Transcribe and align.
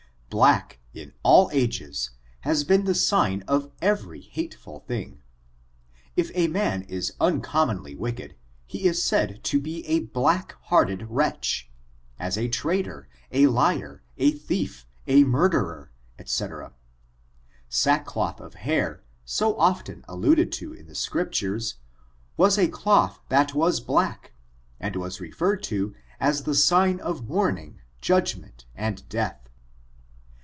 Black, 0.33 0.79
in 0.93 1.11
all 1.23 1.49
ages, 1.51 2.11
has 2.47 2.63
been 2.63 2.85
the 2.85 2.95
sign 2.95 3.43
of 3.49 3.69
every 3.81 4.31
natcful 4.33 4.81
thing. 4.85 5.21
If 6.15 6.31
a 6.33 6.47
man 6.47 6.83
is 6.83 7.11
uncommonly 7.19 7.95
wicked, 7.95 8.37
he 8.65 8.85
is 8.85 9.03
said 9.03 9.43
to 9.43 9.59
be 9.59 9.85
a 9.87 9.99
blade 10.05 10.53
hearted 10.67 11.07
wretch, 11.09 11.69
as 12.17 12.37
a 12.37 12.47
traitor, 12.47 13.09
a 13.33 13.47
liar, 13.47 14.03
a 14.17 14.31
thief, 14.31 14.87
a 15.05 15.25
murderer, 15.25 15.91
&c. 16.25 16.45
Sackcloth 17.67 18.39
of 18.39 18.53
hair, 18.53 19.03
so 19.25 19.59
often 19.59 20.05
alluded 20.07 20.53
to 20.53 20.71
in 20.71 20.87
the 20.87 20.95
Scriptures, 20.95 21.75
was 22.37 22.57
a 22.57 22.69
cloth 22.69 23.19
that 23.27 23.53
was 23.53 23.81
black, 23.81 24.31
and 24.79 24.95
was 24.95 25.19
referred 25.19 25.61
to 25.63 25.93
as 26.21 26.43
the 26.43 26.55
sign 26.55 27.01
of 27.01 27.27
mourning, 27.27 27.81
judgment, 27.99 28.63
and 28.77 29.07
death. 29.09 29.37